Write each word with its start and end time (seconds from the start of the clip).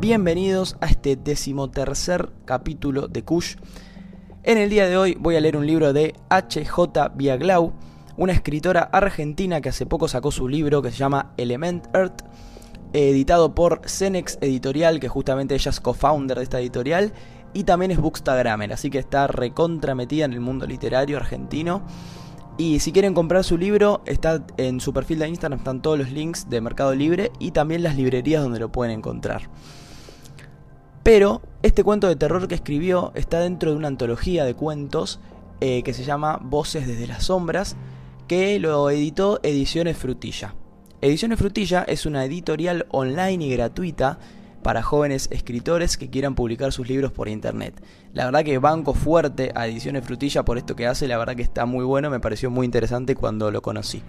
Bienvenidos 0.00 0.78
a 0.80 0.86
este 0.86 1.14
decimotercer 1.14 2.30
capítulo 2.46 3.06
de 3.06 3.22
Kush. 3.22 3.56
En 4.44 4.56
el 4.56 4.70
día 4.70 4.88
de 4.88 4.96
hoy 4.96 5.14
voy 5.20 5.36
a 5.36 5.42
leer 5.42 5.58
un 5.58 5.66
libro 5.66 5.92
de 5.92 6.14
H.J. 6.30 7.10
Biaglau, 7.10 7.74
una 8.16 8.32
escritora 8.32 8.80
argentina 8.80 9.60
que 9.60 9.68
hace 9.68 9.84
poco 9.84 10.08
sacó 10.08 10.30
su 10.30 10.48
libro 10.48 10.80
que 10.80 10.90
se 10.90 10.96
llama 10.96 11.34
Element 11.36 11.94
Earth, 11.94 12.22
editado 12.94 13.54
por 13.54 13.82
Cenex 13.84 14.38
Editorial, 14.40 15.00
que 15.00 15.08
justamente 15.08 15.54
ella 15.54 15.68
es 15.68 15.80
co-founder 15.80 16.38
de 16.38 16.44
esta 16.44 16.60
editorial, 16.60 17.12
y 17.52 17.64
también 17.64 17.90
es 17.90 17.98
Bookstagrammer, 17.98 18.72
así 18.72 18.88
que 18.88 19.00
está 19.00 19.26
recontra 19.26 19.94
metida 19.94 20.24
en 20.24 20.32
el 20.32 20.40
mundo 20.40 20.66
literario 20.66 21.18
argentino. 21.18 21.82
Y 22.56 22.80
si 22.80 22.90
quieren 22.90 23.12
comprar 23.12 23.44
su 23.44 23.58
libro, 23.58 24.00
está 24.06 24.46
en 24.56 24.80
su 24.80 24.94
perfil 24.94 25.18
de 25.18 25.28
Instagram, 25.28 25.58
están 25.58 25.82
todos 25.82 25.98
los 25.98 26.10
links 26.10 26.48
de 26.48 26.62
Mercado 26.62 26.94
Libre 26.94 27.32
y 27.38 27.50
también 27.50 27.82
las 27.82 27.96
librerías 27.96 28.42
donde 28.42 28.60
lo 28.60 28.72
pueden 28.72 28.96
encontrar. 28.96 29.42
Pero 31.02 31.42
este 31.62 31.82
cuento 31.82 32.08
de 32.08 32.16
terror 32.16 32.46
que 32.46 32.54
escribió 32.54 33.12
está 33.14 33.40
dentro 33.40 33.70
de 33.70 33.76
una 33.76 33.88
antología 33.88 34.44
de 34.44 34.54
cuentos 34.54 35.20
eh, 35.60 35.82
que 35.82 35.94
se 35.94 36.04
llama 36.04 36.38
Voces 36.42 36.86
desde 36.86 37.06
las 37.06 37.24
sombras, 37.24 37.76
que 38.28 38.58
lo 38.58 38.90
editó 38.90 39.40
Ediciones 39.42 39.96
Frutilla. 39.96 40.54
Ediciones 41.00 41.38
Frutilla 41.38 41.82
es 41.82 42.04
una 42.04 42.24
editorial 42.24 42.86
online 42.90 43.44
y 43.44 43.50
gratuita 43.50 44.18
para 44.62 44.82
jóvenes 44.82 45.28
escritores 45.32 45.96
que 45.96 46.10
quieran 46.10 46.34
publicar 46.34 46.72
sus 46.72 46.88
libros 46.88 47.12
por 47.12 47.28
internet. 47.28 47.82
La 48.12 48.26
verdad 48.26 48.44
que 48.44 48.58
banco 48.58 48.92
fuerte 48.92 49.52
a 49.54 49.66
Ediciones 49.66 50.04
Frutilla 50.04 50.44
por 50.44 50.58
esto 50.58 50.76
que 50.76 50.86
hace, 50.86 51.08
la 51.08 51.16
verdad 51.16 51.36
que 51.36 51.42
está 51.42 51.64
muy 51.64 51.84
bueno, 51.84 52.10
me 52.10 52.20
pareció 52.20 52.50
muy 52.50 52.66
interesante 52.66 53.14
cuando 53.14 53.50
lo 53.50 53.62
conocí. 53.62 54.02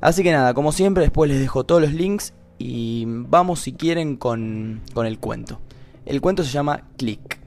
Así 0.00 0.22
que 0.22 0.32
nada, 0.32 0.54
como 0.54 0.70
siempre, 0.70 1.02
después 1.02 1.30
les 1.30 1.40
dejo 1.40 1.64
todos 1.64 1.82
los 1.82 1.92
links 1.92 2.34
y 2.58 3.04
vamos 3.06 3.60
si 3.60 3.72
quieren 3.72 4.16
con, 4.16 4.82
con 4.92 5.06
el 5.06 5.18
cuento. 5.18 5.60
El 6.06 6.20
cuento 6.20 6.44
se 6.44 6.50
llama 6.50 6.82
Click. 6.98 7.40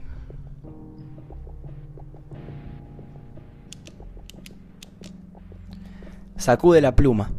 Sacude 6.36 6.80
la 6.80 6.96
pluma, 6.96 7.30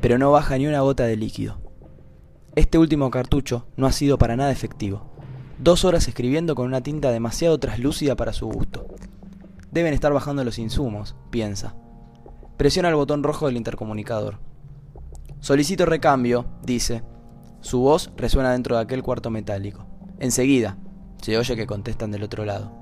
pero 0.00 0.18
no 0.18 0.32
baja 0.32 0.58
ni 0.58 0.66
una 0.66 0.80
gota 0.80 1.04
de 1.04 1.16
líquido. 1.16 1.60
Este 2.56 2.78
último 2.78 3.10
cartucho 3.10 3.66
no 3.76 3.86
ha 3.86 3.92
sido 3.92 4.18
para 4.18 4.36
nada 4.36 4.50
efectivo. 4.50 5.12
Dos 5.58 5.84
horas 5.84 6.08
escribiendo 6.08 6.54
con 6.54 6.66
una 6.66 6.80
tinta 6.80 7.10
demasiado 7.10 7.58
traslúcida 7.58 8.16
para 8.16 8.32
su 8.32 8.46
gusto. 8.46 8.86
Deben 9.70 9.94
estar 9.94 10.12
bajando 10.12 10.42
los 10.42 10.58
insumos, 10.58 11.14
piensa. 11.30 11.76
Presiona 12.56 12.88
el 12.88 12.94
botón 12.94 13.22
rojo 13.22 13.46
del 13.46 13.56
intercomunicador. 13.56 14.38
Solicito 15.40 15.86
recambio, 15.86 16.46
dice. 16.62 17.04
Su 17.60 17.80
voz 17.80 18.10
resuena 18.16 18.52
dentro 18.52 18.76
de 18.76 18.82
aquel 18.82 19.02
cuarto 19.02 19.30
metálico. 19.30 19.85
Enseguida, 20.18 20.78
se 21.20 21.36
oye 21.36 21.56
que 21.56 21.66
contestan 21.66 22.10
del 22.10 22.22
otro 22.22 22.44
lado. 22.44 22.72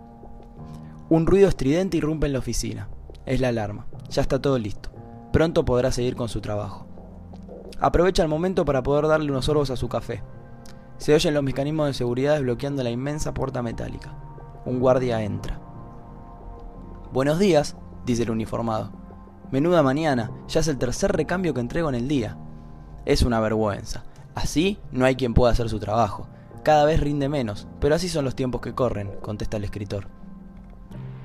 Un 1.08 1.26
ruido 1.26 1.48
estridente 1.48 1.96
irrumpe 1.96 2.26
en 2.26 2.32
la 2.32 2.38
oficina. 2.38 2.88
Es 3.26 3.40
la 3.40 3.48
alarma. 3.48 3.86
Ya 4.08 4.22
está 4.22 4.40
todo 4.40 4.58
listo. 4.58 4.90
Pronto 5.32 5.64
podrá 5.64 5.90
seguir 5.90 6.14
con 6.14 6.28
su 6.28 6.40
trabajo. 6.40 6.86
Aprovecha 7.80 8.22
el 8.22 8.28
momento 8.28 8.64
para 8.64 8.82
poder 8.82 9.08
darle 9.08 9.30
unos 9.30 9.46
sorbos 9.46 9.70
a 9.70 9.76
su 9.76 9.88
café. 9.88 10.22
Se 10.96 11.12
oyen 11.12 11.34
los 11.34 11.42
mecanismos 11.42 11.88
de 11.88 11.94
seguridad 11.94 12.34
desbloqueando 12.34 12.84
la 12.84 12.90
inmensa 12.90 13.34
puerta 13.34 13.62
metálica. 13.62 14.16
Un 14.64 14.78
guardia 14.78 15.22
entra. 15.22 15.60
Buenos 17.12 17.38
días, 17.38 17.76
dice 18.06 18.22
el 18.22 18.30
uniformado. 18.30 18.92
Menuda 19.50 19.82
mañana, 19.82 20.30
ya 20.48 20.60
es 20.60 20.68
el 20.68 20.78
tercer 20.78 21.12
recambio 21.12 21.52
que 21.52 21.60
entrego 21.60 21.88
en 21.88 21.96
el 21.96 22.08
día. 22.08 22.38
Es 23.04 23.22
una 23.22 23.40
vergüenza. 23.40 24.04
Así 24.34 24.78
no 24.92 25.04
hay 25.04 25.16
quien 25.16 25.34
pueda 25.34 25.52
hacer 25.52 25.68
su 25.68 25.80
trabajo. 25.80 26.28
Cada 26.64 26.86
vez 26.86 26.98
rinde 26.98 27.28
menos, 27.28 27.68
pero 27.78 27.94
así 27.94 28.08
son 28.08 28.24
los 28.24 28.34
tiempos 28.34 28.60
que 28.60 28.74
corren, 28.74 29.12
contesta 29.20 29.58
el 29.58 29.64
escritor. 29.64 30.08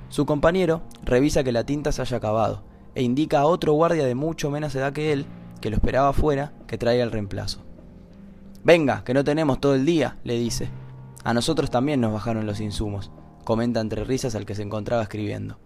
Su 0.10 0.26
compañero 0.26 0.82
revisa 1.04 1.44
que 1.44 1.52
la 1.52 1.64
tinta 1.64 1.92
se 1.92 2.02
haya 2.02 2.18
acabado 2.18 2.64
e 2.94 3.02
indica 3.04 3.40
a 3.40 3.46
otro 3.46 3.74
guardia 3.74 4.06
de 4.06 4.16
mucho 4.16 4.52
menos 4.52 4.76
edad 4.76 4.94
que 4.94 5.14
él 5.14 5.26
que 5.60 5.70
lo 5.70 5.76
esperaba 5.76 6.10
afuera, 6.10 6.54
que 6.68 6.78
traiga 6.78 7.04
el 7.04 7.12
reemplazo. 7.12 7.62
Venga, 8.64 9.04
que 9.04 9.14
no 9.14 9.24
tenemos 9.24 9.60
todo 9.60 9.76
el 9.76 9.86
día, 9.86 10.18
le 10.24 10.38
dice. 10.38 10.70
A 11.24 11.34
nosotros 11.34 11.70
también 11.70 12.02
nos 12.02 12.14
bajaron 12.14 12.46
los 12.46 12.60
insumos, 12.60 13.12
comenta 13.44 13.80
entre 13.80 14.04
risas 14.04 14.36
al 14.36 14.46
que 14.46 14.56
se 14.56 14.64
encontraba 14.64 15.04
escribiendo. 15.04 15.58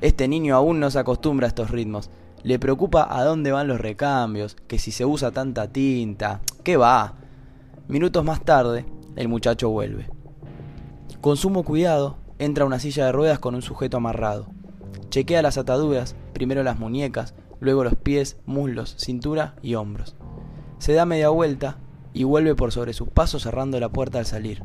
Este 0.00 0.28
niño 0.28 0.56
aún 0.56 0.80
no 0.80 0.90
se 0.90 0.98
acostumbra 0.98 1.46
a 1.46 1.48
estos 1.48 1.70
ritmos. 1.70 2.10
Le 2.42 2.58
preocupa 2.58 3.06
a 3.10 3.22
dónde 3.24 3.52
van 3.52 3.68
los 3.68 3.80
recambios, 3.80 4.56
que 4.66 4.78
si 4.78 4.92
se 4.92 5.04
usa 5.04 5.30
tanta 5.30 5.68
tinta. 5.68 6.40
¿Qué 6.64 6.78
va? 6.78 7.14
Minutos 7.88 8.24
más 8.24 8.42
tarde, 8.42 8.86
el 9.16 9.28
muchacho 9.28 9.70
vuelve. 9.70 10.08
Con 11.20 11.36
sumo 11.36 11.64
cuidado, 11.64 12.16
entra 12.38 12.64
a 12.64 12.66
una 12.66 12.78
silla 12.78 13.06
de 13.06 13.12
ruedas 13.12 13.38
con 13.38 13.54
un 13.54 13.62
sujeto 13.62 13.98
amarrado. 13.98 14.46
Chequea 15.10 15.42
las 15.42 15.58
ataduras, 15.58 16.16
primero 16.32 16.62
las 16.62 16.78
muñecas, 16.78 17.34
luego 17.60 17.84
los 17.84 17.96
pies, 17.96 18.38
muslos, 18.46 18.96
cintura 18.98 19.54
y 19.62 19.74
hombros. 19.74 20.16
Se 20.78 20.94
da 20.94 21.04
media 21.04 21.28
vuelta 21.28 21.78
y 22.14 22.24
vuelve 22.24 22.54
por 22.54 22.72
sobre 22.72 22.92
sus 22.92 23.08
pasos 23.08 23.42
cerrando 23.42 23.78
la 23.78 23.90
puerta 23.90 24.18
al 24.18 24.26
salir. 24.26 24.64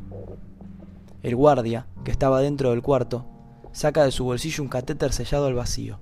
El 1.22 1.35
guardia, 1.35 1.88
que 2.03 2.11
estaba 2.11 2.39
dentro 2.39 2.69
del 2.69 2.81
cuarto, 2.81 3.25
saca 3.72 4.05
de 4.05 4.11
su 4.11 4.23
bolsillo 4.23 4.63
un 4.63 4.69
catéter 4.69 5.11
sellado 5.11 5.47
al 5.47 5.55
vacío, 5.55 6.00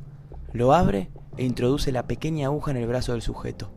lo 0.51 0.73
abre 0.73 1.09
e 1.37 1.45
introduce 1.45 1.91
la 1.91 2.05
pequeña 2.05 2.47
aguja 2.47 2.71
en 2.71 2.77
el 2.77 2.87
brazo 2.87 3.13
del 3.13 3.23
sujeto. 3.23 3.71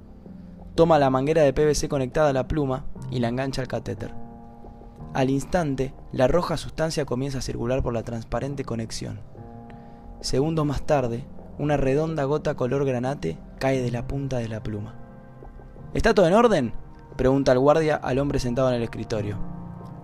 Toma 0.75 0.99
la 0.99 1.09
manguera 1.09 1.43
de 1.43 1.55
PVC 1.55 1.89
conectada 1.89 2.31
a 2.31 2.35
la 2.35 2.49
pluma 2.49 2.85
y 3.11 3.21
la 3.21 3.29
engancha 3.29 3.63
al 3.63 3.69
catéter. 3.69 4.26
Al 5.15 5.31
instante, 5.31 5.95
la 6.13 6.29
roja 6.29 6.57
sustancia 6.57 7.05
comienza 7.05 7.39
a 7.39 7.43
circular 7.43 7.83
por 7.83 7.95
la 7.95 8.03
transparente 8.03 8.65
conexión. 8.65 9.21
Segundos 10.21 10.67
más 10.67 10.83
tarde, 10.83 11.25
una 11.59 11.77
redonda 11.77 12.25
gota 12.25 12.55
color 12.55 12.85
granate 12.85 13.39
cae 13.59 13.81
de 13.81 13.91
la 13.91 14.07
punta 14.07 14.39
de 14.39 14.49
la 14.49 14.63
pluma. 14.63 14.95
¿Está 15.95 16.15
todo 16.15 16.27
en 16.27 16.35
orden? 16.35 16.73
pregunta 17.17 17.53
el 17.53 17.59
guardia 17.59 17.97
al 17.97 18.19
hombre 18.19 18.39
sentado 18.39 18.69
en 18.69 18.75
el 18.75 18.83
escritorio. 18.83 19.39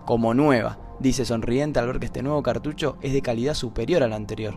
Como 0.07 0.33
nueva, 0.33 0.79
dice 0.99 1.25
sonriente 1.25 1.79
al 1.79 1.87
ver 1.87 1.99
que 1.99 2.07
este 2.07 2.23
nuevo 2.23 2.43
cartucho 2.43 2.97
es 3.03 3.13
de 3.13 3.21
calidad 3.21 3.55
superior 3.55 4.03
al 4.03 4.15
anterior. 4.15 4.55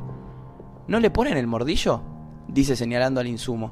¿No 0.88 1.00
le 1.00 1.10
ponen 1.10 1.38
el 1.38 1.48
mordillo? 1.48 2.02
dice 2.48 2.76
señalando 2.76 3.20
al 3.20 3.28
insumo. 3.28 3.72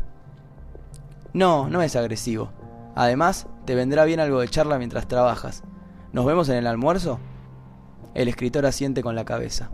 No, 1.31 1.69
no 1.69 1.81
es 1.81 1.95
agresivo. 1.95 2.51
Además, 2.95 3.47
te 3.65 3.75
vendrá 3.75 4.03
bien 4.03 4.19
algo 4.19 4.39
de 4.39 4.49
charla 4.49 4.77
mientras 4.77 5.07
trabajas. 5.07 5.63
¿Nos 6.13 6.27
vemos 6.27 6.47
en 6.49 6.57
el 6.57 6.67
almuerzo? 6.67 7.17
El 8.13 8.27
escritor 8.27 8.67
asiente 8.67 9.01
con 9.01 9.15
la 9.15 9.25
cabeza. 9.25 9.71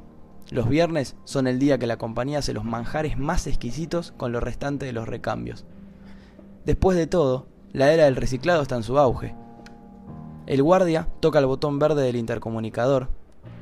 Los 0.52 0.70
viernes 0.70 1.18
son 1.26 1.48
el 1.48 1.60
día 1.60 1.78
que 1.78 1.86
la 1.86 1.98
compañía 1.98 2.40
hace 2.40 2.54
los 2.54 2.64
manjares 2.64 3.18
más 3.18 3.46
exquisitos 3.46 4.14
con 4.14 4.32
lo 4.32 4.40
restante 4.40 4.86
de 4.86 4.94
los 4.94 5.06
recambios. 5.06 5.66
Después 6.66 6.96
de 6.96 7.08
todo, 7.08 7.48
la 7.74 7.92
era 7.92 8.06
del 8.06 8.16
reciclado 8.16 8.62
está 8.62 8.78
en 8.78 8.84
su 8.84 8.98
auge. 8.98 9.36
El 10.48 10.64
guardia 10.64 11.10
toca 11.20 11.40
el 11.40 11.46
botón 11.46 11.78
verde 11.78 12.04
del 12.04 12.16
intercomunicador 12.16 13.10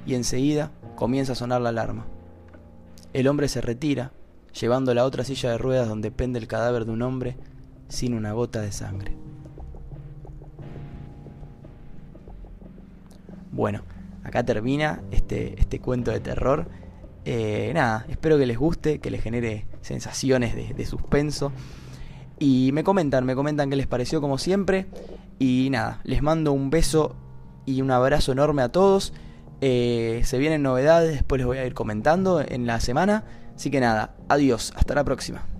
y 0.05 0.13
enseguida 0.13 0.69
comienza 0.95 1.31
a 1.31 1.35
sonar 1.35 1.61
la 1.61 1.69
alarma. 1.69 2.05
El 3.11 3.27
hombre 3.27 3.47
se 3.47 3.59
retira, 3.59 4.11
llevando 4.53 4.93
la 4.93 5.03
otra 5.03 5.23
silla 5.23 5.49
de 5.49 5.57
ruedas 5.57 5.89
donde 5.89 6.11
pende 6.11 6.37
el 6.37 6.47
cadáver 6.47 6.85
de 6.85 6.91
un 6.91 7.01
hombre 7.01 7.37
sin 7.87 8.13
una 8.13 8.33
gota 8.33 8.61
de 8.61 8.71
sangre. 8.71 9.17
Bueno, 13.57 13.81
acá 14.23 14.45
termina 14.45 15.01
este, 15.09 15.59
este 15.59 15.79
cuento 15.79 16.11
de 16.11 16.19
terror. 16.19 16.67
Eh, 17.25 17.71
nada, 17.73 18.05
espero 18.07 18.37
que 18.37 18.45
les 18.45 18.55
guste, 18.55 18.99
que 18.99 19.09
les 19.09 19.23
genere 19.23 19.65
sensaciones 19.81 20.53
de, 20.55 20.85
suspenso. 20.85 21.51
Y 22.37 22.69
me 22.73 22.83
comentan, 22.83 23.25
me 23.25 23.33
comentan 23.33 23.71
qué 23.71 23.75
les 23.75 23.87
pareció 23.87 24.21
como 24.21 24.37
siempre. 24.37 24.85
Y 25.39 25.69
nada, 25.71 26.01
les 26.03 26.21
mando 26.21 26.53
un 26.53 26.69
beso 26.69 27.15
y 27.65 27.81
un 27.81 27.89
abrazo 27.89 28.31
enorme 28.31 28.61
a 28.61 28.69
todos. 28.69 29.11
Eh, 29.59 30.21
se 30.23 30.37
vienen 30.37 30.61
novedades, 30.61 31.13
después 31.13 31.39
les 31.39 31.47
voy 31.47 31.57
a 31.57 31.65
ir 31.65 31.73
comentando 31.73 32.45
en 32.47 32.67
la 32.67 32.79
semana. 32.79 33.23
Así 33.55 33.71
que 33.71 33.79
nada, 33.79 34.13
adiós, 34.29 34.71
hasta 34.75 34.93
la 34.93 35.03
próxima. 35.03 35.56